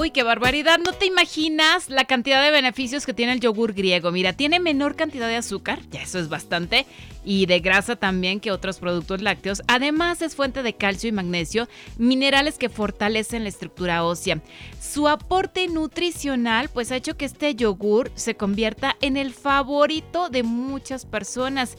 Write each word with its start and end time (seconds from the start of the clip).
Uy, 0.00 0.12
qué 0.12 0.22
barbaridad. 0.22 0.78
No 0.78 0.94
te 0.94 1.04
imaginas 1.04 1.90
la 1.90 2.06
cantidad 2.06 2.42
de 2.42 2.50
beneficios 2.50 3.04
que 3.04 3.12
tiene 3.12 3.32
el 3.32 3.40
yogur 3.40 3.74
griego. 3.74 4.10
Mira, 4.10 4.32
tiene 4.32 4.58
menor 4.58 4.96
cantidad 4.96 5.28
de 5.28 5.36
azúcar, 5.36 5.78
ya 5.90 6.00
eso 6.00 6.18
es 6.18 6.30
bastante, 6.30 6.86
y 7.22 7.44
de 7.44 7.60
grasa 7.60 7.96
también 7.96 8.40
que 8.40 8.50
otros 8.50 8.78
productos 8.78 9.20
lácteos. 9.20 9.60
Además, 9.68 10.22
es 10.22 10.34
fuente 10.34 10.62
de 10.62 10.72
calcio 10.72 11.10
y 11.10 11.12
magnesio, 11.12 11.68
minerales 11.98 12.56
que 12.56 12.70
fortalecen 12.70 13.42
la 13.42 13.50
estructura 13.50 14.02
ósea. 14.02 14.40
Su 14.80 15.06
aporte 15.06 15.68
nutricional, 15.68 16.70
pues 16.70 16.90
ha 16.92 16.96
hecho 16.96 17.18
que 17.18 17.26
este 17.26 17.54
yogur 17.54 18.10
se 18.14 18.36
convierta 18.36 18.96
en 19.02 19.18
el 19.18 19.34
favorito 19.34 20.30
de 20.30 20.44
muchas 20.44 21.04
personas. 21.04 21.76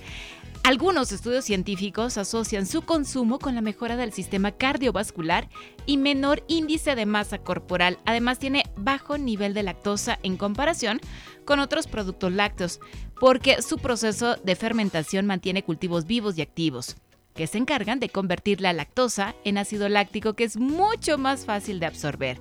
Algunos 0.64 1.12
estudios 1.12 1.46
científicos 1.46 2.20
asocian 2.20 2.68
su 2.68 2.84
consumo 2.84 3.40
con 3.40 3.56
la 3.56 3.62
mejora 3.62 3.98
del 3.98 4.14
sistema 4.14 4.52
cardiovascular 4.52 5.50
y 5.88 5.98
menor 5.98 6.44
índice 6.48 6.94
de 6.94 7.08
masa 7.08 7.40
corporal. 7.40 7.98
Además 8.06 8.38
tiene 8.38 8.66
bajo 8.76 9.18
nivel 9.18 9.56
de 9.56 9.64
lactosa 9.64 10.20
en 10.22 10.38
comparación 10.38 11.02
con 11.46 11.60
otros 11.60 11.88
productos 11.88 12.32
lácteos, 12.32 12.80
porque 13.20 13.64
su 13.64 13.80
proceso 13.80 14.36
de 14.36 14.56
fermentación 14.56 15.26
mantiene 15.26 15.64
cultivos 15.64 16.06
vivos 16.06 16.38
y 16.38 16.44
activos 16.44 16.96
que 17.36 17.48
se 17.48 17.58
encargan 17.58 18.00
de 18.00 18.10
convertir 18.10 18.62
la 18.62 18.74
lactosa 18.74 19.36
en 19.44 19.58
ácido 19.58 19.90
láctico 19.90 20.34
que 20.34 20.44
es 20.44 20.58
mucho 20.58 21.18
más 21.18 21.46
fácil 21.46 21.80
de 21.80 21.86
absorber. 21.86 22.40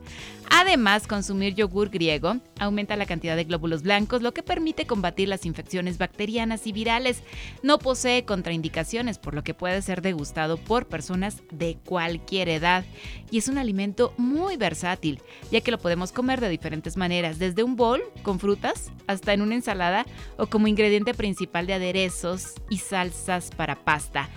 Además, 0.52 1.06
consumir 1.06 1.54
yogur 1.54 1.90
griego 1.90 2.38
aumenta 2.58 2.96
la 2.96 3.06
cantidad 3.06 3.36
de 3.36 3.44
glóbulos 3.44 3.84
blancos, 3.84 4.20
lo 4.20 4.34
que 4.34 4.42
permite 4.42 4.84
combatir 4.84 5.28
las 5.28 5.46
infecciones 5.46 5.96
bacterianas 5.96 6.66
y 6.66 6.72
virales. 6.72 7.22
No 7.62 7.78
posee 7.78 8.24
contraindicaciones, 8.24 9.18
por 9.18 9.34
lo 9.34 9.44
que 9.44 9.54
puede 9.54 9.80
ser 9.80 10.02
degustado 10.02 10.56
por 10.56 10.88
personas 10.88 11.40
de 11.52 11.78
cualquier 11.84 12.48
edad. 12.48 12.84
Y 13.30 13.38
es 13.38 13.46
un 13.46 13.58
alimento 13.58 14.12
muy 14.16 14.56
versátil, 14.56 15.22
ya 15.52 15.60
que 15.60 15.70
lo 15.70 15.78
podemos 15.78 16.10
comer 16.10 16.40
de 16.40 16.48
diferentes 16.48 16.96
maneras, 16.96 17.38
desde 17.38 17.62
un 17.62 17.76
bol 17.76 18.02
con 18.24 18.40
frutas 18.40 18.90
hasta 19.06 19.32
en 19.32 19.42
una 19.42 19.54
ensalada 19.54 20.04
o 20.36 20.48
como 20.48 20.66
ingrediente 20.66 21.14
principal 21.14 21.68
de 21.68 21.74
aderezos 21.74 22.54
y 22.68 22.78
salsas 22.78 23.50
para 23.50 23.76
pasta 23.76 24.28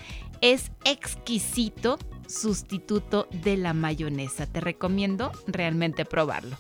es 0.44 0.74
exquisito 0.84 1.98
sustituto 2.28 3.30
de 3.32 3.56
la 3.56 3.74
mayonesa. 3.74 4.46
Te 4.46 4.60
recomiendo 4.60 5.32
realmente 5.48 6.04
probarlo. 6.04 6.58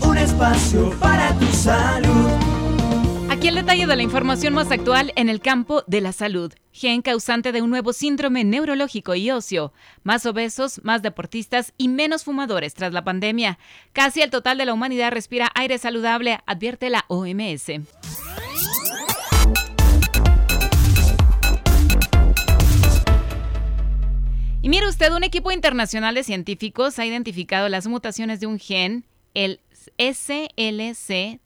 Un 0.00 0.18
espacio 0.18 0.90
para 0.98 1.32
tu 1.38 1.46
salud. 1.46 2.29
El 3.50 3.56
detalle 3.56 3.88
de 3.88 3.96
la 3.96 4.04
información 4.04 4.54
más 4.54 4.70
actual 4.70 5.12
en 5.16 5.28
el 5.28 5.40
campo 5.40 5.82
de 5.88 6.00
la 6.00 6.12
salud. 6.12 6.54
Gen 6.70 7.02
causante 7.02 7.50
de 7.50 7.62
un 7.62 7.70
nuevo 7.70 7.92
síndrome 7.92 8.44
neurológico 8.44 9.16
y 9.16 9.28
óseo. 9.32 9.72
Más 10.04 10.24
obesos, 10.24 10.80
más 10.84 11.02
deportistas 11.02 11.74
y 11.76 11.88
menos 11.88 12.22
fumadores 12.22 12.74
tras 12.74 12.92
la 12.92 13.02
pandemia. 13.02 13.58
Casi 13.92 14.22
el 14.22 14.30
total 14.30 14.56
de 14.56 14.66
la 14.66 14.72
humanidad 14.72 15.10
respira 15.10 15.50
aire 15.56 15.78
saludable, 15.78 16.38
advierte 16.46 16.90
la 16.90 17.06
OMS. 17.08 17.70
Y 24.62 24.68
mire 24.68 24.86
usted, 24.86 25.12
un 25.12 25.24
equipo 25.24 25.50
internacional 25.50 26.14
de 26.14 26.22
científicos 26.22 27.00
ha 27.00 27.04
identificado 27.04 27.68
las 27.68 27.88
mutaciones 27.88 28.38
de 28.38 28.46
un 28.46 28.60
gen, 28.60 29.06
el 29.34 29.58
SLC 29.98 31.40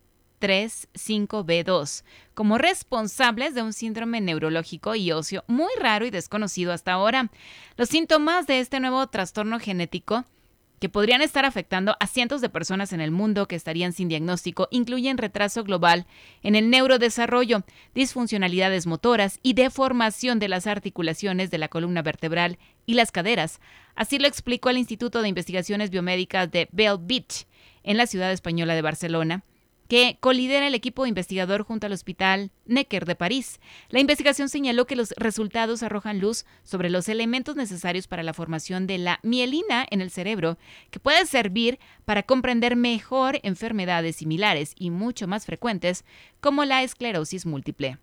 35B2 0.44 2.04
como 2.34 2.58
responsables 2.58 3.54
de 3.54 3.62
un 3.62 3.72
síndrome 3.72 4.20
neurológico 4.20 4.94
y 4.94 5.10
óseo 5.10 5.42
muy 5.46 5.72
raro 5.80 6.04
y 6.04 6.10
desconocido 6.10 6.72
hasta 6.72 6.92
ahora. 6.92 7.30
Los 7.78 7.88
síntomas 7.88 8.46
de 8.46 8.60
este 8.60 8.78
nuevo 8.78 9.06
trastorno 9.06 9.58
genético 9.58 10.24
que 10.80 10.90
podrían 10.90 11.22
estar 11.22 11.46
afectando 11.46 11.96
a 11.98 12.06
cientos 12.06 12.42
de 12.42 12.50
personas 12.50 12.92
en 12.92 13.00
el 13.00 13.10
mundo 13.10 13.48
que 13.48 13.56
estarían 13.56 13.94
sin 13.94 14.08
diagnóstico 14.08 14.68
incluyen 14.70 15.16
retraso 15.16 15.64
global 15.64 16.06
en 16.42 16.56
el 16.56 16.68
neurodesarrollo, 16.68 17.64
disfuncionalidades 17.94 18.86
motoras 18.86 19.38
y 19.42 19.54
deformación 19.54 20.40
de 20.40 20.48
las 20.48 20.66
articulaciones 20.66 21.50
de 21.50 21.56
la 21.56 21.68
columna 21.68 22.02
vertebral 22.02 22.58
y 22.84 22.94
las 22.94 23.12
caderas. 23.12 23.60
Así 23.94 24.18
lo 24.18 24.28
explicó 24.28 24.68
el 24.68 24.76
Instituto 24.76 25.22
de 25.22 25.28
Investigaciones 25.28 25.88
Biomédicas 25.88 26.50
de 26.50 26.68
Bell 26.70 26.98
Beach, 27.00 27.46
en 27.82 27.96
la 27.96 28.06
ciudad 28.06 28.30
española 28.30 28.74
de 28.74 28.82
Barcelona 28.82 29.42
que 29.88 30.18
colidera 30.20 30.66
el 30.66 30.74
equipo 30.74 31.06
investigador 31.06 31.62
junto 31.62 31.86
al 31.86 31.92
Hospital 31.92 32.50
Necker 32.66 33.04
de 33.04 33.16
París. 33.16 33.60
La 33.88 34.00
investigación 34.00 34.48
señaló 34.48 34.86
que 34.86 34.96
los 34.96 35.14
resultados 35.16 35.82
arrojan 35.82 36.20
luz 36.20 36.44
sobre 36.62 36.90
los 36.90 37.08
elementos 37.08 37.56
necesarios 37.56 38.06
para 38.06 38.22
la 38.22 38.34
formación 38.34 38.86
de 38.86 38.98
la 38.98 39.20
mielina 39.22 39.86
en 39.90 40.00
el 40.00 40.10
cerebro, 40.10 40.58
que 40.90 41.00
puede 41.00 41.26
servir 41.26 41.78
para 42.04 42.22
comprender 42.22 42.76
mejor 42.76 43.40
enfermedades 43.42 44.16
similares 44.16 44.74
y 44.78 44.90
mucho 44.90 45.26
más 45.26 45.46
frecuentes 45.46 46.04
como 46.40 46.64
la 46.64 46.82
esclerosis 46.82 47.46
múltiple. 47.46 47.98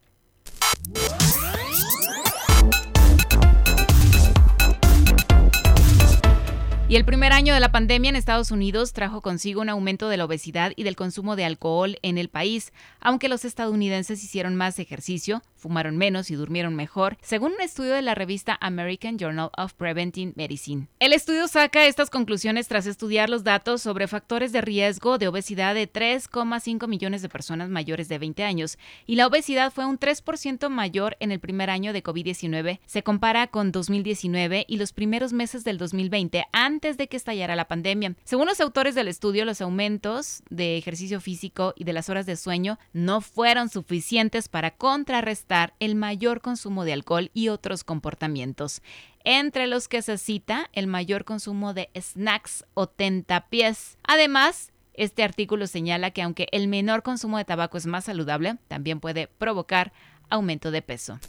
Y 6.91 6.97
el 6.97 7.05
primer 7.05 7.31
año 7.31 7.53
de 7.53 7.61
la 7.61 7.71
pandemia 7.71 8.09
en 8.09 8.17
Estados 8.17 8.51
Unidos 8.51 8.91
trajo 8.91 9.21
consigo 9.21 9.61
un 9.61 9.69
aumento 9.69 10.09
de 10.09 10.17
la 10.17 10.25
obesidad 10.25 10.73
y 10.75 10.83
del 10.83 10.97
consumo 10.97 11.37
de 11.37 11.45
alcohol 11.45 11.97
en 12.01 12.17
el 12.17 12.27
país, 12.27 12.73
aunque 12.99 13.29
los 13.29 13.45
estadounidenses 13.45 14.21
hicieron 14.21 14.57
más 14.57 14.77
ejercicio, 14.77 15.41
fumaron 15.61 15.95
menos 15.95 16.31
y 16.31 16.35
durmieron 16.35 16.75
mejor, 16.75 17.17
según 17.21 17.53
un 17.53 17.61
estudio 17.61 17.93
de 17.93 18.01
la 18.01 18.15
revista 18.15 18.57
American 18.59 19.17
Journal 19.17 19.51
of 19.55 19.73
Preventive 19.75 20.33
Medicine. 20.35 20.87
El 20.99 21.13
estudio 21.13 21.47
saca 21.47 21.85
estas 21.85 22.09
conclusiones 22.09 22.67
tras 22.67 22.87
estudiar 22.87 23.29
los 23.29 23.43
datos 23.43 23.81
sobre 23.81 24.07
factores 24.07 24.51
de 24.51 24.61
riesgo 24.61 25.19
de 25.19 25.27
obesidad 25.27 25.75
de 25.75 25.91
3,5 25.91 26.87
millones 26.87 27.21
de 27.21 27.29
personas 27.29 27.69
mayores 27.69 28.09
de 28.09 28.17
20 28.17 28.43
años, 28.43 28.79
y 29.05 29.15
la 29.15 29.27
obesidad 29.27 29.71
fue 29.71 29.85
un 29.85 29.99
3% 29.99 30.69
mayor 30.69 31.15
en 31.19 31.31
el 31.31 31.39
primer 31.39 31.69
año 31.69 31.93
de 31.93 32.03
COVID-19. 32.03 32.79
Se 32.87 33.03
compara 33.03 33.45
con 33.47 33.71
2019 33.71 34.65
y 34.67 34.77
los 34.77 34.93
primeros 34.93 35.31
meses 35.31 35.63
del 35.63 35.77
2020 35.77 36.43
antes 36.51 36.97
de 36.97 37.07
que 37.07 37.17
estallara 37.17 37.55
la 37.55 37.67
pandemia. 37.67 38.15
Según 38.23 38.47
los 38.47 38.59
autores 38.61 38.95
del 38.95 39.07
estudio, 39.07 39.45
los 39.45 39.61
aumentos 39.61 40.41
de 40.49 40.77
ejercicio 40.77 41.21
físico 41.21 41.73
y 41.75 41.83
de 41.83 41.93
las 41.93 42.09
horas 42.09 42.25
de 42.25 42.35
sueño 42.35 42.79
no 42.93 43.21
fueron 43.21 43.69
suficientes 43.69 44.49
para 44.49 44.71
contrarrestar 44.71 45.50
el 45.79 45.95
mayor 45.95 46.41
consumo 46.41 46.85
de 46.85 46.93
alcohol 46.93 47.29
y 47.33 47.49
otros 47.49 47.83
comportamientos 47.83 48.81
entre 49.23 49.67
los 49.67 49.87
que 49.87 50.01
se 50.01 50.17
cita 50.17 50.69
el 50.73 50.87
mayor 50.87 51.25
consumo 51.25 51.73
de 51.73 51.89
snacks 51.99 52.65
o 52.73 52.87
tentapiés. 52.87 53.97
Además, 54.03 54.71
este 54.93 55.23
artículo 55.23 55.67
señala 55.67 56.11
que 56.11 56.21
aunque 56.21 56.47
el 56.51 56.67
menor 56.67 57.03
consumo 57.03 57.37
de 57.37 57.45
tabaco 57.45 57.77
es 57.77 57.85
más 57.85 58.05
saludable, 58.05 58.57
también 58.67 58.99
puede 58.99 59.27
provocar 59.27 59.93
aumento 60.29 60.71
de 60.71 60.81
peso. 60.81 61.19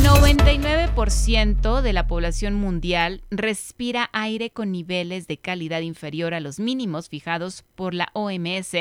El 0.00 0.06
99% 0.06 1.82
de 1.82 1.92
la 1.92 2.06
población 2.06 2.54
mundial 2.54 3.22
respira 3.30 4.08
aire 4.14 4.48
con 4.48 4.72
niveles 4.72 5.26
de 5.26 5.36
calidad 5.36 5.82
inferior 5.82 6.32
a 6.32 6.40
los 6.40 6.58
mínimos 6.58 7.10
fijados 7.10 7.64
por 7.74 7.92
la 7.92 8.08
OMS 8.14 8.76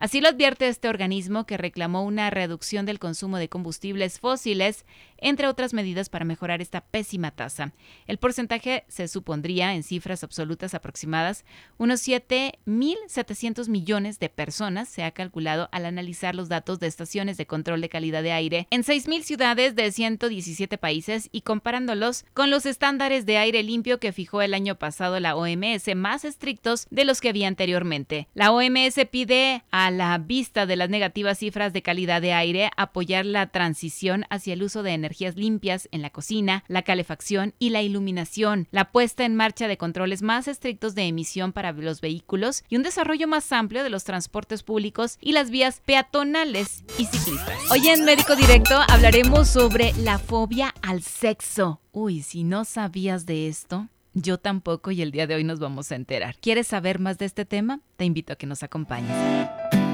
Así 0.00 0.22
lo 0.22 0.30
advierte 0.30 0.66
este 0.66 0.88
organismo 0.88 1.44
que 1.44 1.58
reclamó 1.58 2.02
una 2.04 2.30
reducción 2.30 2.86
del 2.86 2.98
consumo 2.98 3.36
de 3.36 3.50
combustibles 3.50 4.18
fósiles, 4.18 4.86
entre 5.18 5.46
otras 5.46 5.74
medidas 5.74 6.08
para 6.08 6.24
mejorar 6.24 6.62
esta 6.62 6.80
pésima 6.80 7.32
tasa. 7.32 7.74
El 8.06 8.16
porcentaje 8.16 8.84
se 8.88 9.08
supondría, 9.08 9.74
en 9.74 9.82
cifras 9.82 10.24
absolutas 10.24 10.72
aproximadas, 10.72 11.44
unos 11.76 12.00
7.700 12.08 13.68
millones 13.68 14.18
de 14.18 14.30
personas, 14.30 14.88
se 14.88 15.04
ha 15.04 15.10
calculado 15.10 15.68
al 15.70 15.84
analizar 15.84 16.34
los 16.34 16.48
datos 16.48 16.80
de 16.80 16.86
estaciones 16.86 17.36
de 17.36 17.46
control 17.46 17.82
de 17.82 17.90
calidad 17.90 18.22
de 18.22 18.32
aire 18.32 18.66
en 18.70 18.82
6.000 18.82 19.22
ciudades 19.22 19.74
de 19.74 19.92
117 19.92 20.78
países 20.78 21.28
y 21.30 21.42
comparándolos 21.42 22.24
con 22.32 22.48
los 22.48 22.64
estándares 22.64 23.26
de 23.26 23.36
aire 23.36 23.62
limpio 23.62 24.00
que 24.00 24.12
fijó 24.12 24.40
el 24.40 24.54
año 24.54 24.76
pasado 24.76 25.20
la 25.20 25.36
OMS, 25.36 25.94
más 25.94 26.24
estrictos 26.24 26.86
de 26.90 27.04
los 27.04 27.20
que 27.20 27.28
había 27.28 27.48
anteriormente. 27.48 28.28
La 28.32 28.50
OMS 28.50 28.94
pide 29.10 29.62
a 29.70 29.89
a 29.90 29.92
la 29.92 30.18
vista 30.18 30.66
de 30.66 30.76
las 30.76 30.88
negativas 30.88 31.38
cifras 31.38 31.72
de 31.72 31.82
calidad 31.82 32.22
de 32.22 32.32
aire, 32.32 32.70
apoyar 32.76 33.26
la 33.26 33.48
transición 33.48 34.24
hacia 34.30 34.54
el 34.54 34.62
uso 34.62 34.82
de 34.82 34.92
energías 34.92 35.36
limpias 35.36 35.88
en 35.90 36.00
la 36.00 36.10
cocina, 36.10 36.64
la 36.68 36.82
calefacción 36.82 37.54
y 37.58 37.70
la 37.70 37.82
iluminación, 37.82 38.68
la 38.70 38.92
puesta 38.92 39.24
en 39.24 39.34
marcha 39.34 39.66
de 39.66 39.76
controles 39.76 40.22
más 40.22 40.46
estrictos 40.46 40.94
de 40.94 41.02
emisión 41.02 41.52
para 41.52 41.72
los 41.72 42.00
vehículos 42.00 42.62
y 42.68 42.76
un 42.76 42.84
desarrollo 42.84 43.26
más 43.26 43.50
amplio 43.50 43.82
de 43.82 43.90
los 43.90 44.04
transportes 44.04 44.62
públicos 44.62 45.18
y 45.20 45.32
las 45.32 45.50
vías 45.50 45.82
peatonales 45.84 46.84
y 46.96 47.06
ciclistas. 47.06 47.58
Hoy 47.70 47.88
en 47.88 48.04
Médico 48.04 48.36
Directo 48.36 48.78
hablaremos 48.88 49.48
sobre 49.48 49.92
la 49.94 50.18
fobia 50.18 50.72
al 50.82 51.02
sexo. 51.02 51.80
Uy, 51.90 52.22
si 52.22 52.44
no 52.44 52.64
sabías 52.64 53.26
de 53.26 53.48
esto, 53.48 53.88
yo 54.14 54.38
tampoco 54.38 54.90
y 54.90 55.02
el 55.02 55.10
día 55.10 55.26
de 55.26 55.34
hoy 55.34 55.44
nos 55.44 55.60
vamos 55.60 55.92
a 55.92 55.96
enterar. 55.96 56.36
¿Quieres 56.40 56.66
saber 56.66 56.98
más 56.98 57.18
de 57.18 57.26
este 57.26 57.44
tema? 57.44 57.80
Te 57.96 58.04
invito 58.04 58.32
a 58.32 58.36
que 58.36 58.46
nos 58.46 58.62
acompañes. 58.62 59.10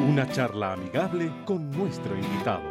Una 0.06 0.30
charla 0.30 0.74
amigable 0.74 1.32
con 1.44 1.68
nuestro 1.72 2.16
invitado. 2.16 2.62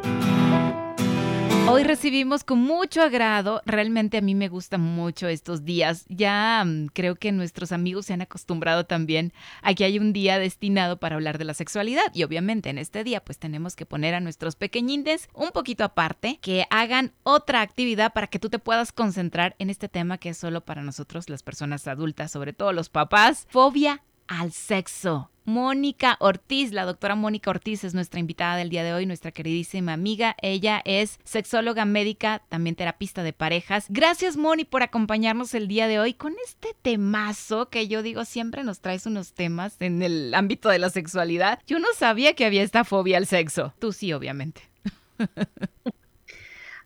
Hoy 1.68 1.82
recibimos 1.82 2.44
con 2.44 2.60
mucho 2.60 3.02
agrado, 3.02 3.60
realmente 3.66 4.16
a 4.16 4.22
mí 4.22 4.34
me 4.34 4.48
gustan 4.48 4.80
mucho 4.80 5.28
estos 5.28 5.62
días. 5.62 6.06
Ya 6.08 6.64
mm, 6.64 6.86
creo 6.94 7.16
que 7.16 7.32
nuestros 7.32 7.72
amigos 7.72 8.06
se 8.06 8.14
han 8.14 8.22
acostumbrado 8.22 8.86
también 8.86 9.34
a 9.60 9.74
que 9.74 9.84
hay 9.84 9.98
un 9.98 10.14
día 10.14 10.38
destinado 10.38 10.98
para 10.98 11.16
hablar 11.16 11.36
de 11.36 11.44
la 11.44 11.52
sexualidad 11.52 12.06
y 12.14 12.22
obviamente 12.22 12.70
en 12.70 12.78
este 12.78 13.04
día 13.04 13.22
pues 13.22 13.38
tenemos 13.38 13.76
que 13.76 13.84
poner 13.84 14.14
a 14.14 14.20
nuestros 14.20 14.56
pequeñines 14.56 15.28
un 15.34 15.50
poquito 15.50 15.84
aparte, 15.84 16.38
que 16.40 16.64
hagan 16.70 17.12
otra 17.22 17.60
actividad 17.60 18.14
para 18.14 18.28
que 18.28 18.38
tú 18.38 18.48
te 18.48 18.58
puedas 18.58 18.92
concentrar 18.92 19.56
en 19.58 19.68
este 19.68 19.90
tema 19.90 20.16
que 20.16 20.30
es 20.30 20.38
solo 20.38 20.62
para 20.62 20.80
nosotros 20.80 21.28
las 21.28 21.42
personas 21.42 21.86
adultas, 21.86 22.32
sobre 22.32 22.54
todo 22.54 22.72
los 22.72 22.88
papás, 22.88 23.46
fobia 23.50 24.00
al 24.28 24.52
sexo. 24.52 25.30
Mónica 25.46 26.16
Ortiz, 26.18 26.72
la 26.72 26.84
doctora 26.84 27.14
Mónica 27.14 27.50
Ortiz 27.50 27.84
es 27.84 27.94
nuestra 27.94 28.18
invitada 28.18 28.56
del 28.56 28.68
día 28.68 28.82
de 28.82 28.92
hoy, 28.92 29.06
nuestra 29.06 29.30
queridísima 29.30 29.92
amiga. 29.92 30.34
Ella 30.42 30.82
es 30.84 31.20
sexóloga 31.22 31.84
médica, 31.84 32.42
también 32.48 32.74
terapista 32.74 33.22
de 33.22 33.32
parejas. 33.32 33.86
Gracias 33.88 34.36
Moni 34.36 34.64
por 34.64 34.82
acompañarnos 34.82 35.54
el 35.54 35.68
día 35.68 35.86
de 35.86 36.00
hoy 36.00 36.14
con 36.14 36.34
este 36.44 36.74
temazo 36.82 37.68
que 37.70 37.86
yo 37.86 38.02
digo 38.02 38.24
siempre 38.24 38.64
nos 38.64 38.80
traes 38.80 39.06
unos 39.06 39.34
temas 39.34 39.76
en 39.78 40.02
el 40.02 40.34
ámbito 40.34 40.68
de 40.68 40.80
la 40.80 40.90
sexualidad. 40.90 41.60
Yo 41.68 41.78
no 41.78 41.88
sabía 41.96 42.34
que 42.34 42.44
había 42.44 42.64
esta 42.64 42.82
fobia 42.82 43.16
al 43.16 43.26
sexo. 43.26 43.72
Tú 43.78 43.92
sí, 43.92 44.12
obviamente. 44.12 44.62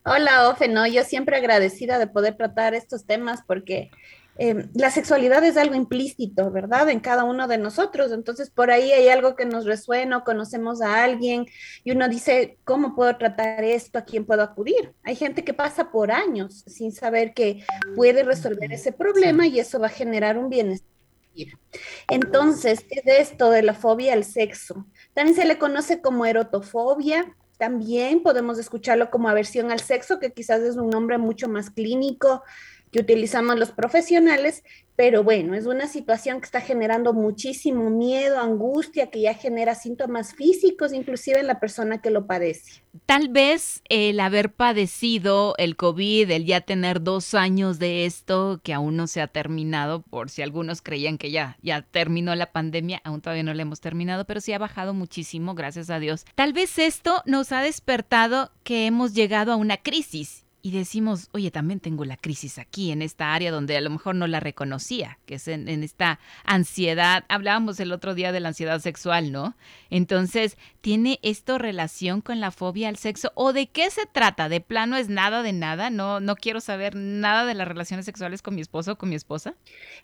Hola, 0.04 0.48
Ofe, 0.48 0.68
no, 0.68 0.86
yo 0.86 1.04
siempre 1.04 1.36
agradecida 1.36 1.98
de 1.98 2.06
poder 2.06 2.36
tratar 2.36 2.74
estos 2.74 3.06
temas 3.06 3.40
porque 3.46 3.90
Em, 4.36 4.70
la 4.74 4.90
sexualidad 4.90 5.44
es 5.44 5.56
algo 5.56 5.74
implícito, 5.74 6.50
¿verdad? 6.50 6.88
En 6.88 7.00
cada 7.00 7.24
uno 7.24 7.46
de 7.46 7.58
nosotros. 7.58 8.12
Entonces, 8.12 8.50
por 8.50 8.70
ahí 8.70 8.92
hay 8.92 9.08
algo 9.08 9.36
que 9.36 9.44
nos 9.44 9.66
resuena, 9.66 10.24
conocemos 10.24 10.80
a 10.80 11.04
alguien 11.04 11.46
y 11.84 11.90
uno 11.92 12.08
dice, 12.08 12.58
¿cómo 12.64 12.94
puedo 12.94 13.16
tratar 13.16 13.64
esto? 13.64 13.98
¿A 13.98 14.04
quién 14.04 14.24
puedo 14.24 14.42
acudir? 14.42 14.94
Hay 15.02 15.16
gente 15.16 15.44
que 15.44 15.52
pasa 15.52 15.90
por 15.90 16.10
años 16.10 16.64
sin 16.66 16.92
saber 16.92 17.34
que 17.34 17.64
puede 17.96 18.22
resolver 18.22 18.72
ese 18.72 18.92
problema 18.92 19.46
y 19.46 19.60
eso 19.60 19.78
va 19.78 19.86
a 19.86 19.90
generar 19.90 20.38
un 20.38 20.48
bienestar. 20.48 20.88
Entonces, 22.08 22.84
¿qué 22.88 23.02
es 23.04 23.30
esto 23.30 23.50
de 23.50 23.62
la 23.62 23.74
fobia 23.74 24.12
al 24.12 24.24
sexo? 24.24 24.86
También 25.14 25.36
se 25.36 25.44
le 25.44 25.58
conoce 25.58 26.00
como 26.00 26.26
erotofobia, 26.26 27.36
también 27.58 28.22
podemos 28.22 28.58
escucharlo 28.58 29.10
como 29.10 29.28
aversión 29.28 29.70
al 29.70 29.80
sexo, 29.80 30.18
que 30.18 30.32
quizás 30.32 30.60
es 30.60 30.76
un 30.76 30.90
nombre 30.90 31.18
mucho 31.18 31.48
más 31.48 31.70
clínico, 31.70 32.42
que 32.90 33.00
utilizamos 33.00 33.58
los 33.58 33.70
profesionales, 33.70 34.64
pero 34.96 35.24
bueno, 35.24 35.54
es 35.54 35.64
una 35.64 35.86
situación 35.86 36.40
que 36.40 36.44
está 36.44 36.60
generando 36.60 37.14
muchísimo 37.14 37.88
miedo, 37.88 38.38
angustia, 38.38 39.06
que 39.06 39.22
ya 39.22 39.32
genera 39.32 39.74
síntomas 39.74 40.34
físicos, 40.34 40.92
inclusive 40.92 41.40
en 41.40 41.46
la 41.46 41.58
persona 41.58 42.02
que 42.02 42.10
lo 42.10 42.26
padece. 42.26 42.82
Tal 43.06 43.28
vez 43.28 43.82
el 43.88 44.20
haber 44.20 44.52
padecido 44.52 45.54
el 45.56 45.76
COVID, 45.76 46.30
el 46.30 46.44
ya 46.44 46.60
tener 46.60 47.02
dos 47.02 47.34
años 47.34 47.78
de 47.78 48.04
esto, 48.04 48.60
que 48.62 48.74
aún 48.74 48.96
no 48.96 49.06
se 49.06 49.22
ha 49.22 49.28
terminado, 49.28 50.02
por 50.02 50.28
si 50.28 50.42
algunos 50.42 50.82
creían 50.82 51.16
que 51.16 51.30
ya, 51.30 51.56
ya 51.62 51.80
terminó 51.80 52.34
la 52.34 52.52
pandemia, 52.52 53.00
aún 53.04 53.22
todavía 53.22 53.44
no 53.44 53.54
la 53.54 53.62
hemos 53.62 53.80
terminado, 53.80 54.26
pero 54.26 54.42
sí 54.42 54.52
ha 54.52 54.58
bajado 54.58 54.92
muchísimo, 54.92 55.54
gracias 55.54 55.88
a 55.88 55.98
Dios. 55.98 56.26
Tal 56.34 56.52
vez 56.52 56.78
esto 56.78 57.22
nos 57.24 57.52
ha 57.52 57.62
despertado 57.62 58.50
que 58.64 58.86
hemos 58.86 59.14
llegado 59.14 59.52
a 59.52 59.56
una 59.56 59.78
crisis 59.78 60.44
y 60.62 60.72
decimos, 60.72 61.28
oye, 61.32 61.50
también 61.50 61.80
tengo 61.80 62.04
la 62.04 62.16
crisis 62.16 62.58
aquí, 62.58 62.90
en 62.90 63.02
esta 63.02 63.34
área 63.34 63.50
donde 63.50 63.76
a 63.76 63.80
lo 63.80 63.90
mejor 63.90 64.14
no 64.14 64.26
la 64.26 64.40
reconocía, 64.40 65.18
que 65.26 65.36
es 65.36 65.48
en, 65.48 65.68
esta 65.68 66.20
ansiedad. 66.44 67.24
Hablábamos 67.28 67.80
el 67.80 67.92
otro 67.92 68.14
día 68.14 68.32
de 68.32 68.40
la 68.40 68.48
ansiedad 68.48 68.80
sexual, 68.80 69.32
¿no? 69.32 69.56
Entonces, 69.88 70.58
¿tiene 70.80 71.18
esto 71.22 71.58
relación 71.58 72.20
con 72.20 72.40
la 72.40 72.50
fobia 72.50 72.88
al 72.88 72.96
sexo? 72.96 73.32
¿O 73.34 73.52
de 73.52 73.68
qué 73.68 73.90
se 73.90 74.06
trata? 74.06 74.48
¿De 74.48 74.60
plano 74.60 74.96
es 74.96 75.08
nada 75.08 75.42
de 75.42 75.52
nada? 75.52 75.88
¿No, 75.90 76.20
no 76.20 76.36
quiero 76.36 76.60
saber 76.60 76.94
nada 76.94 77.46
de 77.46 77.54
las 77.54 77.66
relaciones 77.66 78.04
sexuales 78.04 78.42
con 78.42 78.54
mi 78.54 78.60
esposo 78.60 78.92
o 78.92 78.98
con 78.98 79.08
mi 79.08 79.14
esposa? 79.14 79.54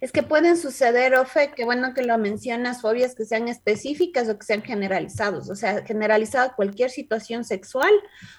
Es 0.01 0.13
que 0.13 0.23
pueden 0.23 0.57
suceder, 0.57 1.15
Ofe, 1.17 1.53
qué 1.55 1.65
bueno 1.65 1.93
que 1.93 2.03
lo 2.03 2.17
mencionas, 2.19 2.81
fobias 2.81 3.15
que 3.15 3.25
sean 3.25 3.49
específicas 3.49 4.29
o 4.29 4.39
que 4.39 4.47
sean 4.47 4.63
generalizados, 4.63 5.51
o 5.51 5.55
sea, 5.55 5.85
generalizada 5.85 6.55
cualquier 6.55 6.91
situación 6.91 7.45
sexual 7.45 7.93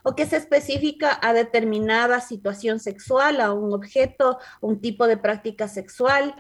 o 0.04 0.16
que 0.16 0.26
sea 0.26 0.40
específica 0.40 1.20
a 1.22 1.34
determinada 1.34 2.07
situación 2.22 2.80
sexual, 2.80 3.42
a 3.42 3.54
un 3.54 3.74
objeto, 3.74 4.40
un 4.62 4.82
tipo 4.82 5.08
de 5.08 5.18
práctica 5.18 5.68
sexual. 5.68 6.36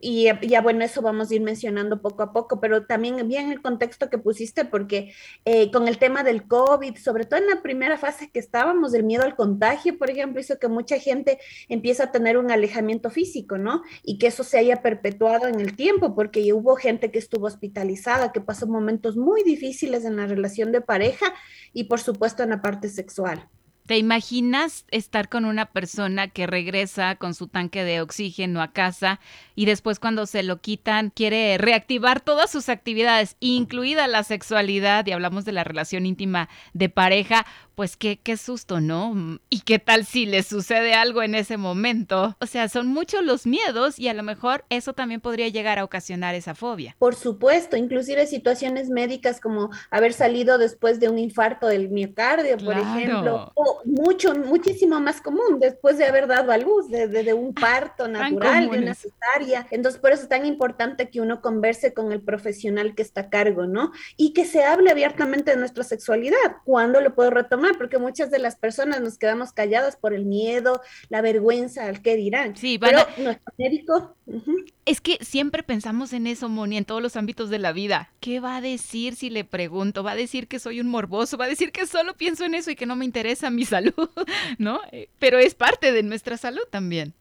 Y 0.00 0.28
ya 0.46 0.62
bueno, 0.62 0.84
eso 0.84 1.02
vamos 1.02 1.30
a 1.30 1.34
ir 1.34 1.42
mencionando 1.42 2.00
poco 2.00 2.22
a 2.22 2.32
poco, 2.32 2.60
pero 2.60 2.86
también 2.86 3.28
bien 3.28 3.50
el 3.52 3.60
contexto 3.60 4.08
que 4.08 4.18
pusiste, 4.18 4.64
porque 4.64 5.12
eh, 5.44 5.70
con 5.70 5.88
el 5.88 5.98
tema 5.98 6.22
del 6.22 6.46
COVID, 6.46 6.96
sobre 6.96 7.24
todo 7.26 7.40
en 7.40 7.48
la 7.48 7.60
primera 7.60 7.98
fase 7.98 8.30
que 8.30 8.38
estábamos, 8.38 8.94
el 8.94 9.04
miedo 9.04 9.24
al 9.24 9.36
contagio, 9.36 9.98
por 9.98 10.08
ejemplo, 10.10 10.40
hizo 10.40 10.58
que 10.58 10.68
mucha 10.68 10.98
gente 10.98 11.38
empieza 11.68 12.04
a 12.04 12.12
tener 12.12 12.38
un 12.38 12.50
alejamiento 12.50 13.10
físico, 13.10 13.58
¿no? 13.58 13.82
Y 14.02 14.18
que 14.18 14.28
eso 14.28 14.42
se 14.42 14.58
haya 14.58 14.80
perpetuado 14.80 15.48
en 15.48 15.60
el 15.60 15.76
tiempo, 15.76 16.14
porque 16.14 16.52
hubo 16.52 16.76
gente 16.76 17.10
que 17.10 17.18
estuvo 17.18 17.46
hospitalizada, 17.46 18.32
que 18.32 18.40
pasó 18.40 18.66
momentos 18.66 19.16
muy 19.16 19.42
difíciles 19.42 20.04
en 20.04 20.16
la 20.16 20.26
relación 20.26 20.72
de 20.72 20.80
pareja 20.80 21.26
y 21.74 21.84
por 21.84 22.00
supuesto 22.00 22.42
en 22.42 22.50
la 22.50 22.62
parte 22.62 22.88
sexual. 22.88 23.50
¿Te 23.86 23.98
imaginas 23.98 24.86
estar 24.92 25.28
con 25.28 25.44
una 25.44 25.66
persona 25.66 26.28
que 26.28 26.46
regresa 26.46 27.16
con 27.16 27.34
su 27.34 27.48
tanque 27.48 27.84
de 27.84 28.00
oxígeno 28.00 28.62
a 28.62 28.72
casa 28.72 29.20
y 29.54 29.66
después 29.66 29.98
cuando 29.98 30.24
se 30.24 30.42
lo 30.42 30.62
quitan 30.62 31.10
quiere 31.10 31.58
reactivar 31.58 32.22
todas 32.22 32.50
sus 32.50 32.70
actividades, 32.70 33.36
incluida 33.40 34.08
la 34.08 34.24
sexualidad, 34.24 35.06
y 35.06 35.12
hablamos 35.12 35.44
de 35.44 35.52
la 35.52 35.64
relación 35.64 36.06
íntima 36.06 36.48
de 36.72 36.88
pareja? 36.88 37.44
Pues 37.74 37.96
qué, 37.96 38.18
qué 38.22 38.36
susto, 38.36 38.80
¿no? 38.80 39.40
¿Y 39.50 39.60
qué 39.60 39.78
tal 39.78 40.04
si 40.04 40.26
le 40.26 40.42
sucede 40.42 40.94
algo 40.94 41.22
en 41.22 41.34
ese 41.34 41.56
momento? 41.56 42.36
O 42.40 42.46
sea, 42.46 42.68
son 42.68 42.86
muchos 42.86 43.24
los 43.24 43.46
miedos 43.46 43.98
y 43.98 44.08
a 44.08 44.14
lo 44.14 44.22
mejor 44.22 44.64
eso 44.70 44.92
también 44.92 45.20
podría 45.20 45.48
llegar 45.48 45.78
a 45.78 45.84
ocasionar 45.84 46.34
esa 46.34 46.54
fobia. 46.54 46.94
Por 46.98 47.14
supuesto, 47.14 47.76
inclusive 47.76 48.26
situaciones 48.26 48.88
médicas 48.90 49.40
como 49.40 49.70
haber 49.90 50.12
salido 50.12 50.58
después 50.58 51.00
de 51.00 51.08
un 51.08 51.18
infarto 51.18 51.66
del 51.66 51.88
miocardio, 51.88 52.58
por 52.58 52.78
ejemplo, 52.78 53.52
mucho, 53.84 54.34
muchísimo 54.34 55.00
más 55.00 55.20
común 55.20 55.58
después 55.60 55.98
de 55.98 56.04
haber 56.04 56.26
dado 56.26 56.52
a 56.52 56.58
luz, 56.58 56.88
de, 56.90 57.34
un 57.34 57.54
parto 57.54 58.08
natural, 58.08 58.70
de 58.70 58.78
una 58.78 58.94
cesárea. 58.94 59.66
Entonces, 59.70 60.00
por 60.00 60.12
eso 60.12 60.22
es 60.22 60.28
tan 60.28 60.46
importante 60.46 61.10
que 61.10 61.20
uno 61.20 61.40
converse 61.40 61.94
con 61.94 62.12
el 62.12 62.20
profesional 62.20 62.94
que 62.94 63.02
está 63.02 63.22
a 63.22 63.30
cargo, 63.30 63.66
¿no? 63.66 63.92
Y 64.16 64.32
que 64.32 64.44
se 64.44 64.64
hable 64.64 64.90
abiertamente 64.90 65.52
de 65.52 65.56
nuestra 65.56 65.84
sexualidad. 65.84 66.56
¿Cuándo 66.64 67.00
lo 67.00 67.14
puedo 67.14 67.30
retomar? 67.30 67.63
Porque 67.76 67.98
muchas 67.98 68.30
de 68.30 68.38
las 68.38 68.56
personas 68.56 69.00
nos 69.00 69.18
quedamos 69.18 69.52
calladas 69.52 69.96
por 69.96 70.14
el 70.14 70.24
miedo, 70.24 70.80
la 71.08 71.22
vergüenza, 71.22 71.86
al 71.86 72.02
qué 72.02 72.16
dirán. 72.16 72.56
Sí, 72.56 72.78
Pero 72.78 73.00
nuestro 73.18 73.52
médico... 73.58 74.16
Es 74.84 75.00
que 75.00 75.18
siempre 75.22 75.62
pensamos 75.62 76.12
en 76.12 76.26
eso, 76.26 76.48
Moni, 76.48 76.76
en 76.76 76.84
todos 76.84 77.02
los 77.02 77.16
ámbitos 77.16 77.50
de 77.50 77.58
la 77.58 77.72
vida. 77.72 78.10
¿Qué 78.20 78.40
va 78.40 78.56
a 78.56 78.60
decir 78.60 79.16
si 79.16 79.30
le 79.30 79.44
pregunto? 79.44 80.02
¿Va 80.02 80.12
a 80.12 80.16
decir 80.16 80.46
que 80.46 80.58
soy 80.58 80.80
un 80.80 80.88
morboso? 80.88 81.36
¿Va 81.36 81.46
a 81.46 81.48
decir 81.48 81.72
que 81.72 81.86
solo 81.86 82.14
pienso 82.14 82.44
en 82.44 82.54
eso 82.54 82.70
y 82.70 82.76
que 82.76 82.86
no 82.86 82.96
me 82.96 83.04
interesa 83.04 83.50
mi 83.50 83.64
salud? 83.64 84.10
¿No? 84.58 84.80
Eh, 84.92 85.08
pero 85.18 85.38
es 85.38 85.54
parte 85.54 85.92
de 85.92 86.02
nuestra 86.02 86.36
salud 86.36 86.64
también. 86.70 87.14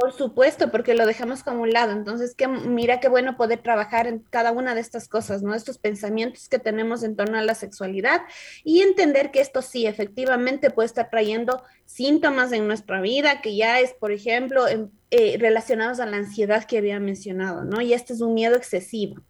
Por 0.00 0.14
supuesto, 0.14 0.70
porque 0.70 0.94
lo 0.94 1.04
dejamos 1.04 1.42
como 1.42 1.60
un 1.60 1.72
lado. 1.72 1.92
Entonces, 1.92 2.34
que, 2.34 2.48
mira 2.48 3.00
qué 3.00 3.08
bueno 3.10 3.36
poder 3.36 3.60
trabajar 3.62 4.06
en 4.06 4.20
cada 4.30 4.50
una 4.50 4.74
de 4.74 4.80
estas 4.80 5.08
cosas, 5.08 5.42
¿no? 5.42 5.54
Estos 5.54 5.76
pensamientos 5.76 6.48
que 6.48 6.58
tenemos 6.58 7.02
en 7.02 7.16
torno 7.16 7.36
a 7.36 7.42
la 7.42 7.54
sexualidad 7.54 8.22
y 8.64 8.80
entender 8.80 9.30
que 9.30 9.42
esto 9.42 9.60
sí, 9.60 9.86
efectivamente 9.86 10.70
puede 10.70 10.86
estar 10.86 11.10
trayendo 11.10 11.62
síntomas 11.90 12.52
en 12.52 12.68
nuestra 12.68 13.00
vida, 13.00 13.40
que 13.40 13.56
ya 13.56 13.80
es, 13.80 13.92
por 13.94 14.12
ejemplo, 14.12 14.64
eh, 15.10 15.36
relacionados 15.40 15.98
a 15.98 16.06
la 16.06 16.18
ansiedad 16.18 16.64
que 16.64 16.78
había 16.78 17.00
mencionado, 17.00 17.64
¿no? 17.64 17.80
Y 17.80 17.92
este 17.92 18.12
es 18.12 18.20
un 18.20 18.32
miedo 18.32 18.56
excesivo. 18.56 19.20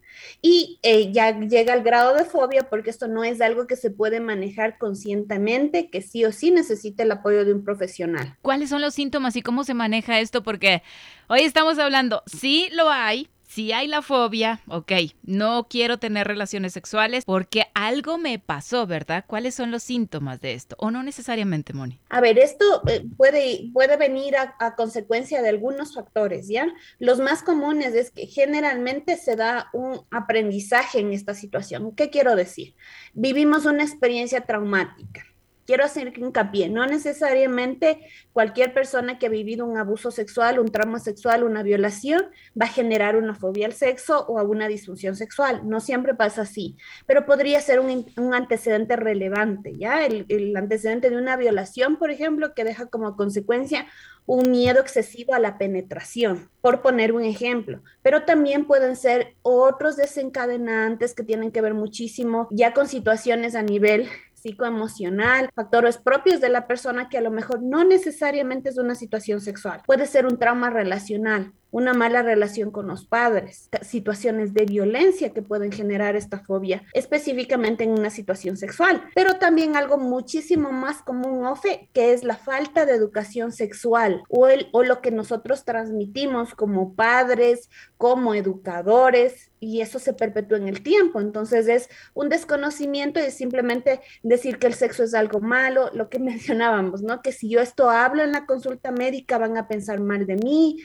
Y 0.43 0.79
eh, 0.83 1.11
ya 1.11 1.39
llega 1.39 1.73
al 1.73 1.81
grado 1.81 2.13
de 2.13 2.23
fobia 2.23 2.69
porque 2.69 2.91
esto 2.91 3.07
no 3.07 3.23
es 3.23 3.41
algo 3.41 3.65
que 3.65 3.75
se 3.75 3.89
puede 3.89 4.19
manejar 4.19 4.77
conscientemente, 4.77 5.89
que 5.89 6.03
sí 6.03 6.23
o 6.23 6.31
sí 6.31 6.51
necesita 6.51 7.01
el 7.01 7.11
apoyo 7.11 7.45
de 7.45 7.53
un 7.53 7.63
profesional. 7.63 8.37
¿Cuáles 8.43 8.69
son 8.69 8.81
los 8.81 8.93
síntomas 8.93 9.35
y 9.35 9.41
cómo 9.41 9.63
se 9.63 9.73
maneja 9.73 10.19
esto? 10.19 10.43
Porque 10.43 10.83
hoy 11.29 11.41
estamos 11.41 11.79
hablando, 11.79 12.21
sí 12.27 12.69
lo 12.73 12.91
hay, 12.91 13.27
si 13.51 13.73
hay 13.73 13.87
la 13.87 14.01
fobia, 14.01 14.61
ok, 14.67 14.93
no 15.23 15.67
quiero 15.69 15.99
tener 15.99 16.25
relaciones 16.25 16.71
sexuales 16.71 17.25
porque 17.25 17.65
algo 17.73 18.17
me 18.17 18.39
pasó, 18.39 18.87
¿verdad? 18.87 19.25
¿Cuáles 19.27 19.55
son 19.55 19.71
los 19.71 19.83
síntomas 19.83 20.39
de 20.39 20.53
esto? 20.53 20.77
O 20.79 20.89
no 20.89 21.03
necesariamente, 21.03 21.73
Moni. 21.73 21.99
A 22.09 22.21
ver, 22.21 22.39
esto 22.39 22.81
eh, 22.87 23.03
puede, 23.17 23.69
puede 23.73 23.97
venir 23.97 24.37
a, 24.37 24.55
a 24.59 24.75
consecuencia 24.75 25.41
de 25.41 25.49
algunos 25.49 25.95
factores, 25.95 26.47
¿ya? 26.47 26.65
Los 26.97 27.19
más 27.19 27.43
comunes 27.43 27.93
es 27.93 28.11
que 28.11 28.25
generalmente 28.25 29.17
se 29.17 29.35
da 29.35 29.69
un 29.73 29.99
aprendizaje 30.11 30.99
en 30.99 31.11
esta 31.11 31.33
situación. 31.33 31.93
¿Qué 31.93 32.09
quiero 32.09 32.37
decir? 32.37 32.73
Vivimos 33.13 33.65
una 33.65 33.83
experiencia 33.83 34.45
traumática 34.45 35.25
quiero 35.65 35.83
hacer 35.83 36.17
hincapié, 36.17 36.69
no 36.69 36.85
necesariamente 36.85 37.99
cualquier 38.33 38.73
persona 38.73 39.19
que 39.19 39.27
ha 39.27 39.29
vivido 39.29 39.65
un 39.65 39.77
abuso 39.77 40.11
sexual, 40.11 40.59
un 40.59 40.71
trauma 40.71 40.99
sexual, 40.99 41.43
una 41.43 41.63
violación, 41.63 42.23
va 42.59 42.65
a 42.65 42.69
generar 42.69 43.15
una 43.15 43.35
fobia 43.35 43.67
al 43.67 43.73
sexo 43.73 44.25
o 44.27 44.39
a 44.39 44.43
una 44.43 44.67
disfunción 44.67 45.15
sexual. 45.15 45.61
No 45.67 45.79
siempre 45.79 46.13
pasa 46.13 46.43
así, 46.43 46.77
pero 47.05 47.25
podría 47.25 47.59
ser 47.61 47.79
un, 47.79 48.05
antecedente 48.33 48.95
relevante, 48.95 49.73
¿ya? 49.77 50.05
El 50.05 50.55
antecedente 50.55 51.09
de 51.09 51.17
una 51.17 51.35
violación, 51.37 51.97
por 51.97 52.11
ejemplo, 52.11 52.53
que 52.53 52.63
deja 52.63 52.87
como 52.87 53.15
consecuencia 53.15 53.85
un 54.25 54.49
miedo 54.51 54.79
excesivo 54.79 55.33
a 55.33 55.39
la 55.39 55.57
penetración, 55.57 56.49
por 56.61 56.81
poner 56.81 57.11
un 57.11 57.23
ejemplo, 57.23 57.81
pero 58.01 58.23
también 58.23 58.65
pueden 58.65 58.95
ser 58.95 59.35
otros 59.41 59.97
desencadenantes 59.97 61.13
que 61.13 61.23
tienen 61.23 61.51
que 61.51 61.61
ver 61.61 61.73
muchísimo 61.73 62.47
ya 62.51 62.73
con 62.73 62.87
situaciones 62.87 63.55
a 63.55 63.63
nivel 63.63 64.07
psicoemocional, 64.41 65.49
factores 65.55 65.97
propios 65.97 66.41
de 66.41 66.49
la 66.49 66.67
persona 66.67 67.09
que 67.09 67.17
a 67.17 67.21
lo 67.21 67.31
mejor 67.31 67.61
no 67.61 67.83
necesariamente 67.83 68.69
es 68.69 68.77
una 68.77 68.95
situación 68.95 69.41
sexual. 69.41 69.81
Puede 69.85 70.05
ser 70.05 70.25
un 70.25 70.37
trauma 70.37 70.69
relacional, 70.69 71.53
una 71.71 71.93
mala 71.93 72.21
relación 72.21 72.69
con 72.71 72.87
los 72.87 73.05
padres, 73.05 73.69
situaciones 73.81 74.53
de 74.53 74.65
violencia 74.65 75.33
que 75.33 75.41
pueden 75.41 75.71
generar 75.71 76.15
esta 76.15 76.39
fobia, 76.39 76.83
específicamente 76.93 77.83
en 77.83 77.91
una 77.91 78.09
situación 78.09 78.57
sexual, 78.57 79.01
pero 79.15 79.35
también 79.35 79.75
algo 79.75 79.97
muchísimo 79.97 80.71
más 80.71 81.01
común, 81.01 81.45
Ofe, 81.45 81.89
que 81.93 82.13
es 82.13 82.23
la 82.23 82.35
falta 82.35 82.85
de 82.85 82.93
educación 82.93 83.51
sexual 83.51 84.21
o, 84.29 84.47
el, 84.47 84.67
o 84.71 84.83
lo 84.83 85.01
que 85.01 85.11
nosotros 85.11 85.65
transmitimos 85.65 86.53
como 86.53 86.93
padres, 86.93 87.69
como 87.97 88.35
educadores, 88.35 89.51
y 89.61 89.81
eso 89.81 89.99
se 89.99 90.13
perpetúa 90.13 90.57
en 90.57 90.67
el 90.67 90.81
tiempo. 90.81 91.21
Entonces 91.21 91.67
es 91.67 91.87
un 92.13 92.29
desconocimiento 92.29 93.19
y 93.19 93.23
es 93.23 93.35
simplemente 93.35 94.01
decir 94.23 94.57
que 94.57 94.67
el 94.67 94.73
sexo 94.73 95.03
es 95.03 95.13
algo 95.13 95.39
malo, 95.39 95.91
lo 95.93 96.09
que 96.09 96.19
mencionábamos, 96.31 97.03
¿no? 97.03 97.21
Que 97.21 97.31
si 97.31 97.47
yo 97.47 97.61
esto 97.61 97.89
hablo 97.89 98.23
en 98.23 98.33
la 98.33 98.45
consulta 98.45 98.91
médica 98.91 99.37
van 99.37 99.57
a 99.57 99.67
pensar 99.67 100.01
mal 100.01 100.25
de 100.25 100.35
mí. 100.35 100.77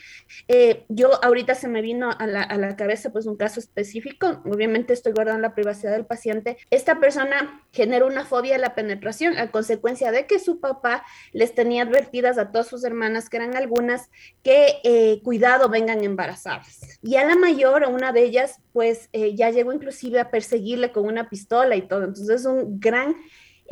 Eh, 0.46 0.75
yo 0.88 1.22
ahorita 1.24 1.54
se 1.54 1.68
me 1.68 1.82
vino 1.82 2.10
a 2.10 2.26
la, 2.26 2.42
a 2.42 2.56
la, 2.56 2.76
cabeza 2.76 3.10
pues 3.10 3.26
un 3.26 3.36
caso 3.36 3.60
específico, 3.60 4.42
obviamente 4.44 4.92
estoy 4.92 5.12
guardando 5.12 5.42
la 5.42 5.54
privacidad 5.54 5.92
del 5.92 6.06
paciente. 6.06 6.56
Esta 6.70 7.00
persona 7.00 7.62
generó 7.72 8.06
una 8.06 8.24
fobia 8.24 8.56
a 8.56 8.58
la 8.58 8.74
penetración 8.74 9.38
a 9.38 9.50
consecuencia 9.50 10.12
de 10.12 10.26
que 10.26 10.38
su 10.38 10.60
papá 10.60 11.04
les 11.32 11.54
tenía 11.54 11.82
advertidas 11.82 12.38
a 12.38 12.50
todas 12.52 12.66
sus 12.66 12.84
hermanas, 12.84 13.28
que 13.28 13.36
eran 13.36 13.56
algunas, 13.56 14.10
que 14.42 14.80
eh, 14.84 15.20
cuidado 15.22 15.68
vengan 15.68 16.04
embarazadas. 16.04 16.98
Y 17.02 17.16
a 17.16 17.24
la 17.24 17.36
mayor, 17.36 17.84
una 17.88 18.12
de 18.12 18.24
ellas, 18.24 18.60
pues 18.72 19.08
eh, 19.12 19.34
ya 19.34 19.50
llegó 19.50 19.72
inclusive 19.72 20.20
a 20.20 20.30
perseguirle 20.30 20.92
con 20.92 21.06
una 21.06 21.28
pistola 21.28 21.76
y 21.76 21.82
todo. 21.82 22.04
Entonces 22.04 22.40
es 22.40 22.46
un 22.46 22.80
gran 22.80 23.16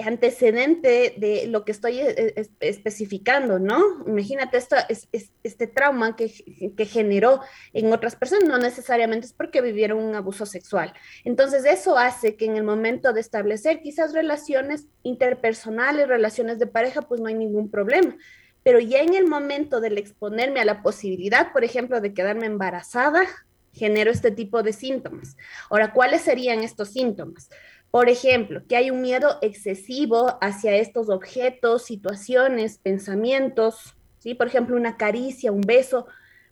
antecedente 0.03 1.15
de 1.17 1.47
lo 1.47 1.65
que 1.65 1.73
estoy 1.73 2.01
eh, 2.01 2.49
especificando, 2.61 3.59
¿no? 3.59 3.81
Imagínate 4.07 4.57
esto, 4.57 4.77
es, 4.89 5.09
es, 5.13 5.31
este 5.43 5.67
trauma 5.67 6.17
que, 6.17 6.33
que, 6.77 6.87
generó 6.87 7.41
en 7.73 7.93
otras 7.93 8.17
personas, 8.17 8.49
no 8.49 8.59
necesariamente 8.59 9.27
es 9.27 9.33
porque 9.33 9.61
vivieron 9.61 9.99
un 9.99 10.15
abuso 10.15 10.47
sexual. 10.47 10.93
Entonces 11.25 11.65
eso 11.65 11.97
hace 11.99 12.37
que 12.37 12.47
en 12.47 12.57
el 12.57 12.65
momento 12.65 13.13
de 13.13 13.21
establecer 13.21 13.81
quizás 13.83 14.13
relaciones 14.13 14.87
interpersonales, 15.03 16.09
relaciones 16.09 16.59
de 16.59 16.67
pareja, 16.67 17.03
pues 17.03 17.21
no 17.21 17.29
hay 17.29 17.35
ningún 17.35 17.71
problema. 17.71 18.17
Pero 18.63 18.81
ya 18.81 19.01
en 19.01 19.15
el 19.15 19.27
momento 19.27 19.81
del 19.81 19.99
exponerme 19.99 20.61
a 20.61 20.65
la 20.65 20.83
posibilidad, 20.83 21.53
por 21.53 21.65
ejemplo, 21.65 22.01
de 22.01 22.15
quedarme 22.15 22.47
embarazada, 22.47 23.27
genero 23.75 24.11
este 24.11 24.31
tipo 24.31 24.63
de 24.63 24.73
síntomas. 24.73 25.37
Ahora, 25.69 25.93
¿cuáles 25.93 26.23
serían 26.23 26.63
estos 26.63 26.91
síntomas? 26.91 27.51
Por 27.95 28.09
ejemplo, 28.09 28.61
que 28.69 28.75
hay 28.75 28.91
un 28.91 29.03
miedo 29.03 29.39
excesivo 29.41 30.37
hacia 30.41 30.75
estos 30.75 31.09
objetos, 31.09 31.85
situaciones, 31.85 32.79
pensamientos, 32.79 33.95
¿sí? 34.19 34.35
Por 34.35 34.49
ejemplo, 34.49 34.75
una 34.75 34.97
caricia, 34.97 35.53
un 35.53 35.61
beso, 35.61 36.09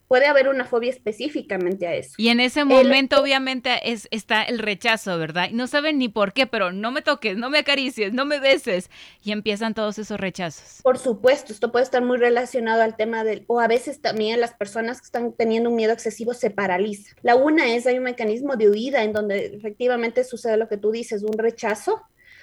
puede 0.07 0.27
haber 0.27 0.47
una 0.47 0.65
fobia 0.65 0.89
específicamente 0.89 1.87
a 1.87 1.95
eso. 1.95 2.13
Y 2.17 2.29
en 2.29 2.39
ese 2.39 2.65
momento, 2.65 3.17
el, 3.17 3.21
obviamente, 3.21 3.91
es, 3.91 4.07
está 4.11 4.43
el 4.43 4.59
rechazo, 4.59 5.17
¿verdad? 5.17 5.49
Y 5.49 5.53
no 5.53 5.67
saben 5.67 5.97
ni 5.97 6.09
por 6.09 6.33
qué, 6.33 6.47
pero 6.47 6.71
no 6.71 6.91
me 6.91 7.01
toques, 7.01 7.37
no 7.37 7.49
me 7.49 7.59
acaricies, 7.59 8.13
no 8.13 8.25
me 8.25 8.39
beses. 8.39 8.89
Y 9.23 9.31
empiezan 9.31 9.73
todos 9.73 9.97
esos 9.99 10.19
rechazos. 10.19 10.81
Por 10.83 10.97
supuesto, 10.97 11.53
esto 11.53 11.71
puede 11.71 11.85
estar 11.85 12.03
muy 12.03 12.17
relacionado 12.17 12.81
al 12.81 12.95
tema 12.95 13.23
del, 13.23 13.43
o 13.47 13.59
a 13.59 13.67
veces 13.67 14.01
también 14.01 14.39
las 14.39 14.53
personas 14.53 14.99
que 14.99 15.05
están 15.05 15.33
teniendo 15.33 15.69
un 15.69 15.75
miedo 15.75 15.93
excesivo 15.93 16.33
se 16.33 16.49
paralizan. 16.49 17.15
La 17.21 17.35
una 17.35 17.73
es, 17.73 17.87
hay 17.87 17.97
un 17.97 18.03
mecanismo 18.03 18.55
de 18.55 18.69
huida 18.69 19.03
en 19.03 19.13
donde 19.13 19.47
efectivamente 19.47 20.23
sucede 20.23 20.57
lo 20.57 20.67
que 20.67 20.77
tú 20.77 20.91
dices, 20.91 21.23
un 21.23 21.37
rechazo, 21.37 22.01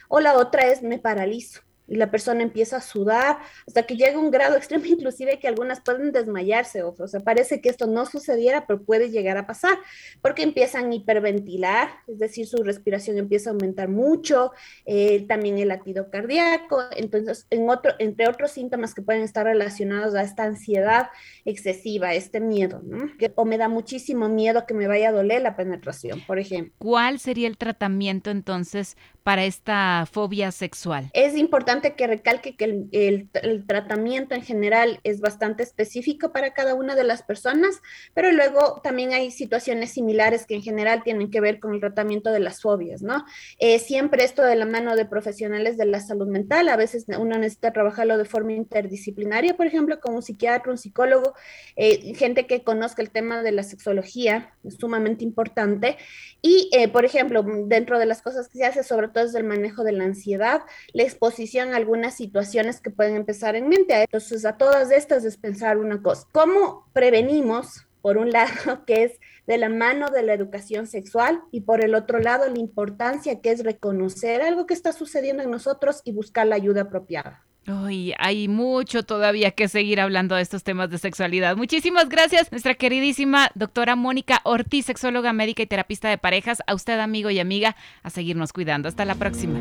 o 0.09 0.21
la 0.21 0.37
otra 0.37 0.69
es 0.71 0.83
me 0.83 0.99
paralizo 0.99 1.61
y 1.91 1.97
la 1.97 2.11
persona 2.11 2.43
empieza 2.43 2.77
a 2.77 2.81
sudar 2.81 3.39
hasta 3.67 3.83
que 3.83 3.97
llega 3.97 4.19
un 4.19 4.31
grado 4.31 4.57
extremo, 4.57 4.87
inclusive 4.87 5.39
que 5.39 5.49
algunas 5.49 5.81
pueden 5.81 6.13
desmayarse, 6.13 6.83
o, 6.83 6.95
o 6.97 7.09
sea, 7.09 7.21
parece 7.21 7.61
que 7.61 7.69
esto 7.69 7.87
no 7.87 8.07
sucediera, 8.07 8.67
pero 8.67 8.83
puede 8.83 9.11
llegar 9.11 9.37
a 9.37 9.47
pasar, 9.47 9.77
porque 10.23 10.43
empiezan 10.43 10.91
a 10.91 10.95
hiperventilar, 10.95 11.91
es 12.07 12.19
decir, 12.19 12.47
su 12.47 12.63
respiración 12.63 13.19
empieza 13.19 13.51
a 13.51 13.53
aumentar 13.53 13.89
mucho, 13.89 14.53
eh, 14.87 15.27
también 15.27 15.59
el 15.59 15.69
latido 15.69 16.11
cardíaco, 16.11 16.83
entonces, 16.97 17.47
en 17.51 17.69
otro, 17.69 17.93
entre 17.99 18.29
otros 18.29 18.53
síntomas 18.53 18.95
que 18.95 19.03
pueden 19.03 19.23
estar 19.23 19.45
relacionados 19.45 20.15
a 20.15 20.23
esta 20.23 20.45
ansiedad 20.45 21.09
excesiva, 21.45 22.15
este 22.15 22.41
miedo, 22.41 22.81
¿no? 22.85 23.11
Que, 23.19 23.33
o 23.35 23.45
me 23.45 23.59
da 23.59 23.69
muchísimo 23.69 24.29
miedo 24.29 24.65
que 24.67 24.75
me 24.75 24.87
vaya 24.87 25.09
a 25.09 25.13
doler 25.13 25.43
la 25.43 25.57
penetración, 25.57 26.21
por 26.27 26.39
ejemplo. 26.39 26.73
¿Cuál 26.79 27.19
sería 27.19 27.49
el 27.49 27.59
tratamiento 27.59 28.31
entonces 28.31 28.97
para 29.23 29.45
esta 29.45 30.07
fobia 30.11 30.53
sexual? 30.53 31.11
Es 31.13 31.37
importante 31.37 31.80
que 31.81 32.07
recalque 32.07 32.57
que 32.57 32.65
el, 32.65 32.89
el, 32.93 33.29
el, 33.43 33.67
tratamiento 33.67 34.35
en 34.35 34.43
general 34.43 35.01
es 35.03 35.21
bastante 35.21 35.63
específico 35.63 36.33
para 36.33 36.53
cada 36.53 36.75
una 36.75 36.95
de 36.95 37.05
las 37.05 37.23
personas, 37.23 37.81
pero 38.15 38.31
luego 38.33 38.81
también 38.83 39.13
hay 39.13 39.31
situaciones 39.31 39.91
similares 39.91 40.47
que 40.47 40.55
en 40.55 40.63
general 40.63 41.03
tienen 41.03 41.31
que 41.31 41.41
ver 41.41 41.61
con 41.61 41.75
el 41.75 41.81
tratamiento 41.81 42.31
de 42.31 42.41
las 42.41 42.61
fobias, 42.61 43.03
¿no? 43.03 43.25
Eh, 43.59 43.79
siempre 43.79 44.25
esto 44.25 44.43
de 44.43 44.57
la 44.57 44.67
mano 44.67 44.97
de 44.97 45.07
profesionales 45.07 45.77
de 45.77 45.87
la 45.87 46.01
salud 46.01 46.29
mental, 46.29 46.69
a 46.69 46.77
veces 46.77 47.07
uno 47.19 47.39
necesita 47.39 47.73
trabajarlo 47.73 48.19
de 48.19 48.25
forma 48.25 48.53
interdisciplinaria, 48.53 49.57
por 49.57 49.67
ejemplo, 49.67 50.01
con 50.01 50.15
un 50.15 50.23
psiquiatra, 50.23 50.71
un 50.71 50.79
psicólogo, 50.79 51.35
eh, 51.77 52.15
gente 52.15 52.47
que 52.47 52.63
conozca 52.63 53.03
el 53.03 53.11
tema 53.11 53.43
de 53.43 53.53
la 53.53 53.63
sexología, 53.63 54.55
es 54.65 54.75
sumamente 54.75 55.25
importante. 55.25 55.97
Y, 56.43 56.71
eh, 56.73 56.89
por 56.89 57.05
ejemplo, 57.05 57.45
dentro 57.67 57.99
de 57.99 58.07
las 58.07 58.23
cosas 58.23 58.49
que 58.49 58.59
se 58.59 58.65
hace, 58.65 58.83
sobre 58.83 59.09
todo 59.09 59.25
es 59.25 59.35
el 59.35 59.45
manejo 59.45 59.85
de 59.85 59.93
la 59.93 60.05
ansiedad, 60.05 60.63
la 60.93 61.03
exposición 61.03 61.70
algunas 61.75 62.15
situaciones 62.15 62.81
que 62.81 62.91
pueden 62.91 63.17
empezar 63.17 63.57
en 63.57 63.69
mente. 63.69 64.03
Entonces, 64.03 64.45
a 64.45 64.57
todas 64.57 64.91
estas 64.91 65.25
es 65.25 65.37
pensar 65.37 65.79
una 65.79 66.03
cosa, 66.03 66.27
¿cómo 66.33 66.87
prevenimos? 66.93 67.87
Por 68.03 68.17
un 68.17 68.31
lado, 68.33 68.85
que 68.87 69.05
es 69.05 69.13
de 69.47 69.59
la 69.59 69.69
mano 69.69 70.09
de 70.11 70.23
la 70.23 70.33
educación 70.33 70.87
sexual 70.87 71.43
y 71.51 71.63
por 71.63 71.85
el 71.85 71.95
otro 71.95 72.19
lado, 72.19 72.49
la 72.49 72.59
importancia 72.59 73.41
que 73.41 73.51
es 73.51 73.63
reconocer 73.63 74.43
algo 74.43 74.67
que 74.67 74.75
está 74.75 74.93
sucediendo 74.93 75.43
en 75.43 75.51
nosotros 75.51 76.01
y 76.05 76.13
buscar 76.13 76.47
la 76.47 76.57
ayuda 76.57 76.83
apropiada. 76.83 77.45
Uy, 77.67 78.15
hay 78.19 78.49
mucho 78.49 79.03
todavía 79.03 79.51
que 79.51 79.69
seguir 79.69 80.01
hablando 80.01 80.35
de 80.35 80.43
estos 80.43 80.65
temas 80.65 80.91
de 80.91 80.99
sexualidad. 80.99 81.57
Muchísimas 81.57 82.09
gracias, 82.09 82.51
nuestra 82.51 82.75
queridísima 82.75 83.51
doctora 83.55 83.97
Mónica 83.97 84.41
Ortiz, 84.45 84.87
sexóloga 84.87 85.33
médica 85.33 85.63
y 85.63 85.67
terapista 85.67 86.09
de 86.09 86.19
parejas. 86.19 86.63
A 86.67 86.75
usted, 86.75 86.99
amigo 86.99 87.31
y 87.31 87.39
amiga, 87.39 87.77
a 88.03 88.11
seguirnos 88.11 88.53
cuidando. 88.53 88.89
Hasta 88.89 89.05
la 89.05 89.15
próxima. 89.15 89.61